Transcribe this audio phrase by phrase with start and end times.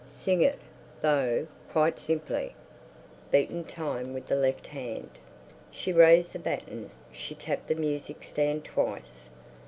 [0.07, 0.57] Sing it,
[1.01, 2.55] though, quite simply,
[3.29, 5.11] beating time with the left hand."
[5.69, 9.29] She raised the baton; she tapped the music stand twice.